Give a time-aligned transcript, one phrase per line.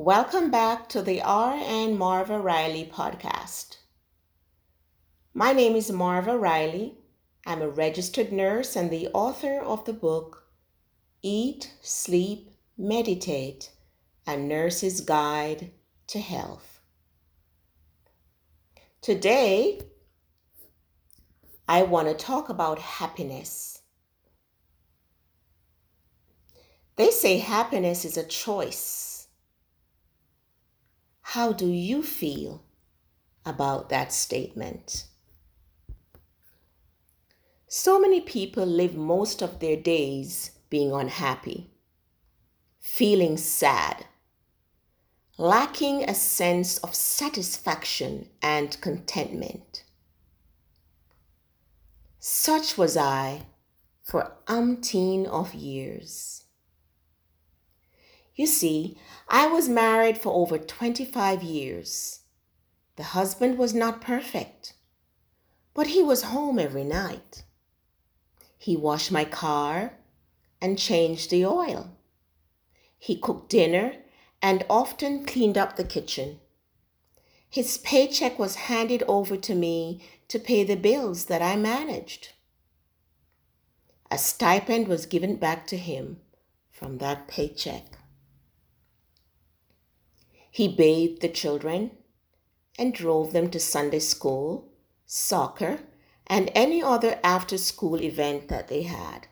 [0.00, 3.78] Welcome back to the RN Marva Riley podcast.
[5.34, 6.98] My name is Marva Riley.
[7.44, 10.44] I'm a registered nurse and the author of the book
[11.20, 12.48] Eat, Sleep,
[12.78, 13.72] Meditate:
[14.24, 15.72] A Nurse's Guide
[16.06, 16.78] to Health.
[19.00, 19.80] Today,
[21.66, 23.82] I want to talk about happiness.
[26.94, 29.07] They say happiness is a choice
[31.32, 32.64] how do you feel
[33.44, 35.04] about that statement?
[37.66, 41.68] So many people live most of their days being unhappy,
[42.80, 44.06] feeling sad,
[45.36, 49.84] lacking a sense of satisfaction and contentment.
[52.18, 53.48] Such was I
[54.02, 56.44] for umpteen of years.
[58.38, 58.96] You see,
[59.28, 62.20] I was married for over 25 years.
[62.94, 64.74] The husband was not perfect,
[65.74, 67.42] but he was home every night.
[68.56, 69.94] He washed my car
[70.60, 71.90] and changed the oil.
[72.96, 73.94] He cooked dinner
[74.40, 76.38] and often cleaned up the kitchen.
[77.50, 82.34] His paycheck was handed over to me to pay the bills that I managed.
[84.12, 86.20] A stipend was given back to him
[86.70, 87.97] from that paycheck.
[90.58, 91.92] He bathed the children
[92.76, 94.72] and drove them to Sunday school,
[95.06, 95.78] soccer,
[96.26, 99.28] and any other after school event that they had.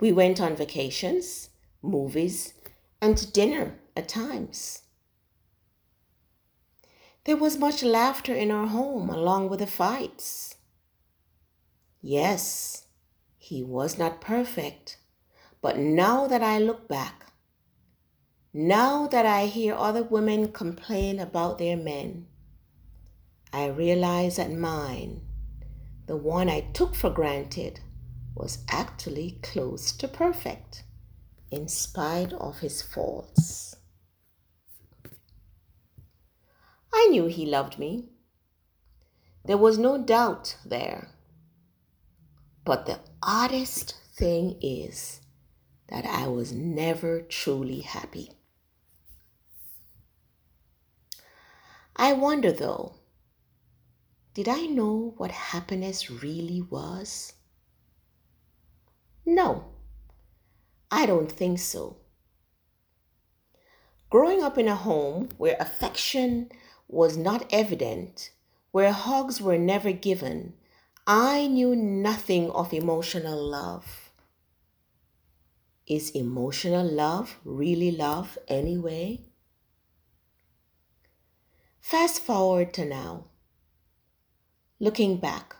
[0.00, 1.50] We went on vacations,
[1.82, 2.52] movies,
[3.00, 4.82] and dinner at times.
[7.22, 10.56] There was much laughter in our home along with the fights.
[12.00, 12.86] Yes,
[13.38, 14.98] he was not perfect,
[15.60, 17.21] but now that I look back,
[18.54, 22.26] now that I hear other women complain about their men,
[23.50, 25.22] I realize that mine,
[26.06, 27.80] the one I took for granted,
[28.34, 30.84] was actually close to perfect
[31.50, 33.76] in spite of his faults.
[36.92, 38.10] I knew he loved me.
[39.46, 41.08] There was no doubt there.
[42.64, 45.20] But the oddest thing is
[45.88, 48.30] that I was never truly happy.
[51.96, 52.94] I wonder though,
[54.34, 57.34] did I know what happiness really was?
[59.26, 59.66] No,
[60.90, 61.98] I don't think so.
[64.08, 66.50] Growing up in a home where affection
[66.88, 68.30] was not evident,
[68.70, 70.54] where hugs were never given,
[71.06, 74.10] I knew nothing of emotional love.
[75.86, 79.31] Is emotional love really love anyway?
[81.82, 83.24] Fast forward to now.
[84.78, 85.56] Looking back,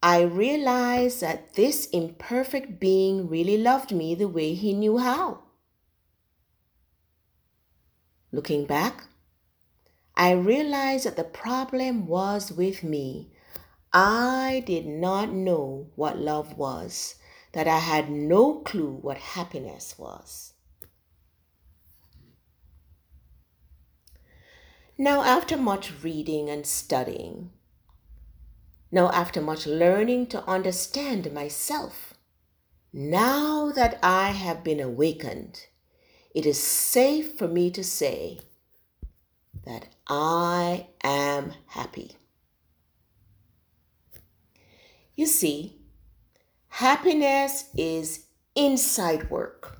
[0.00, 5.42] I realized that this imperfect being really loved me the way he knew how.
[8.32, 9.08] Looking back,
[10.16, 13.32] I realized that the problem was with me.
[13.92, 17.16] I did not know what love was,
[17.52, 20.54] that I had no clue what happiness was.
[25.00, 27.52] Now, after much reading and studying,
[28.92, 32.12] now after much learning to understand myself,
[32.92, 35.68] now that I have been awakened,
[36.34, 38.40] it is safe for me to say
[39.64, 42.18] that I am happy.
[45.16, 45.78] You see,
[46.68, 49.79] happiness is inside work.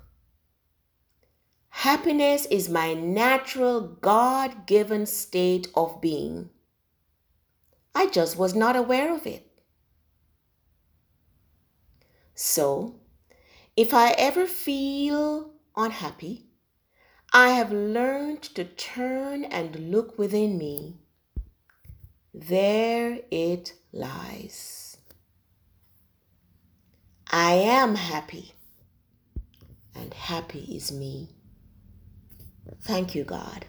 [1.71, 6.49] Happiness is my natural God given state of being.
[7.95, 9.47] I just was not aware of it.
[12.35, 12.99] So,
[13.75, 16.45] if I ever feel unhappy,
[17.33, 20.99] I have learned to turn and look within me.
[22.33, 24.97] There it lies.
[27.31, 28.53] I am happy,
[29.95, 31.29] and happy is me.
[32.81, 33.65] Thank you, God.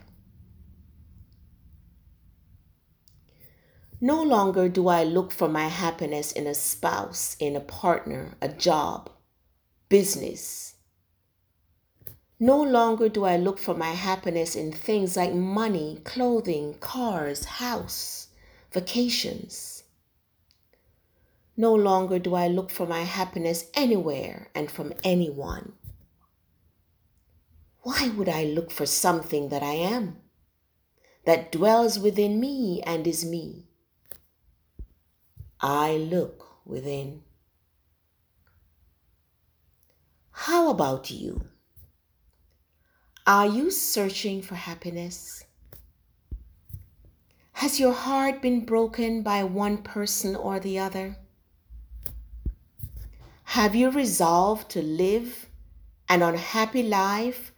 [4.00, 8.49] No longer do I look for my happiness in a spouse, in a partner, a
[8.49, 9.09] job,
[9.89, 10.75] business.
[12.41, 18.27] No longer do I look for my happiness in things like money, clothing, cars, house,
[18.73, 19.85] vacations.
[21.56, 25.75] No longer do I look for my happiness anywhere and from anyone.
[27.82, 30.19] Why would I look for something that I am,
[31.25, 33.67] that dwells within me and is me?
[35.61, 37.23] I look within.
[40.31, 41.43] How about you?
[43.26, 45.44] Are you searching for happiness?
[47.55, 51.17] Has your heart been broken by one person or the other?
[53.44, 55.49] Have you resolved to live
[56.08, 57.52] an unhappy life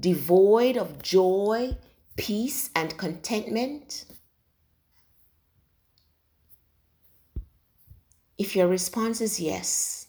[0.00, 1.76] devoid of joy,
[2.16, 4.06] peace, and contentment?
[8.38, 10.06] If your response is yes,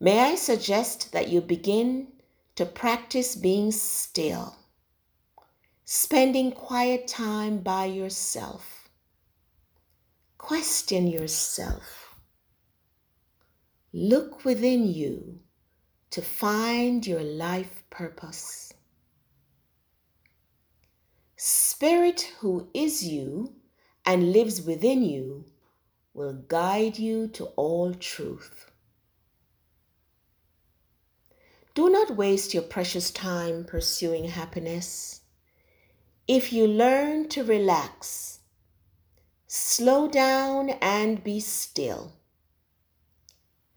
[0.00, 2.08] may I suggest that you begin
[2.56, 4.56] to practice being still,
[5.84, 8.88] spending quiet time by yourself.
[10.36, 12.16] Question yourself.
[13.92, 15.40] Look within you
[16.10, 18.72] to find your life purpose.
[21.36, 23.54] Spirit, who is you
[24.04, 25.44] and lives within you,
[26.14, 28.70] will guide you to all truth.
[31.74, 35.20] Do not waste your precious time pursuing happiness.
[36.26, 38.40] If you learn to relax,
[39.46, 42.14] slow down, and be still,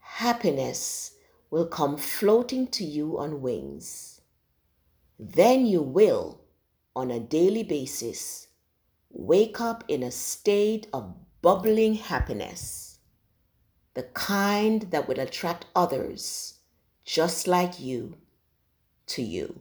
[0.00, 1.12] happiness
[1.52, 4.22] will come floating to you on wings.
[5.18, 6.40] Then you will,
[6.96, 8.48] on a daily basis,
[9.10, 13.00] wake up in a state of bubbling happiness,
[13.92, 16.54] the kind that will attract others
[17.04, 18.16] just like you
[19.08, 19.60] to you.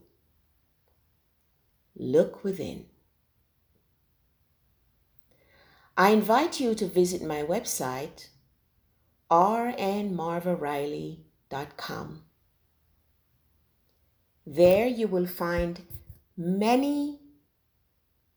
[1.97, 2.85] Look within.
[5.97, 8.29] I invite you to visit my website,
[9.29, 11.25] rnmarvariley.com.
[14.45, 15.81] There you will find
[16.35, 17.19] many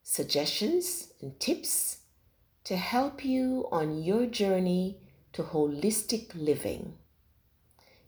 [0.02, 1.98] suggestions and tips
[2.64, 4.98] to help you on your journey
[5.32, 6.94] to holistic living.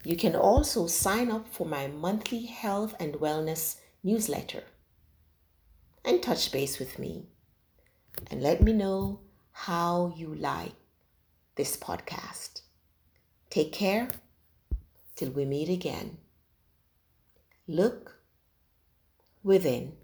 [0.05, 4.63] You can also sign up for my monthly health and wellness newsletter
[6.05, 7.27] and touch base with me
[8.31, 9.21] and let me know
[9.53, 10.75] how you like
[11.57, 12.61] this podcast.
[13.51, 14.09] Take care
[15.17, 16.19] till we meet again.
[17.67, 18.21] Look
[19.43, 19.95] within.